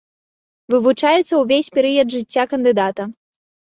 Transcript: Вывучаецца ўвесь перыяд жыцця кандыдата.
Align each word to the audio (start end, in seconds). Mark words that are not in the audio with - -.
Вывучаецца 0.75 1.33
ўвесь 1.43 1.71
перыяд 1.79 2.07
жыцця 2.19 2.43
кандыдата. 2.59 3.03